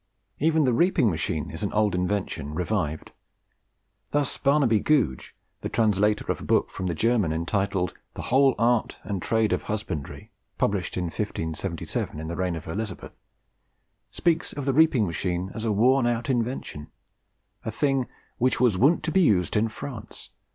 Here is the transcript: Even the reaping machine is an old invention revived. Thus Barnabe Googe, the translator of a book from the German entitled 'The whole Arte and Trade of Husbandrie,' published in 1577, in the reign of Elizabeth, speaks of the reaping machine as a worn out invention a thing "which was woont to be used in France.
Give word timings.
Even 0.39 0.63
the 0.63 0.73
reaping 0.73 1.11
machine 1.11 1.51
is 1.51 1.61
an 1.61 1.71
old 1.73 1.93
invention 1.93 2.55
revived. 2.55 3.11
Thus 4.09 4.35
Barnabe 4.35 4.79
Googe, 4.79 5.31
the 5.61 5.69
translator 5.69 6.25
of 6.31 6.41
a 6.41 6.43
book 6.43 6.71
from 6.71 6.87
the 6.87 6.95
German 6.95 7.31
entitled 7.31 7.93
'The 8.15 8.23
whole 8.23 8.55
Arte 8.57 8.95
and 9.03 9.21
Trade 9.21 9.53
of 9.53 9.65
Husbandrie,' 9.65 10.31
published 10.57 10.97
in 10.97 11.03
1577, 11.03 12.19
in 12.19 12.27
the 12.27 12.35
reign 12.35 12.55
of 12.55 12.67
Elizabeth, 12.67 13.15
speaks 14.09 14.53
of 14.53 14.65
the 14.65 14.73
reaping 14.73 15.05
machine 15.05 15.51
as 15.53 15.65
a 15.65 15.71
worn 15.71 16.07
out 16.07 16.31
invention 16.31 16.87
a 17.63 17.69
thing 17.69 18.07
"which 18.39 18.59
was 18.59 18.77
woont 18.77 19.03
to 19.03 19.11
be 19.11 19.21
used 19.21 19.55
in 19.55 19.67
France. 19.69 20.31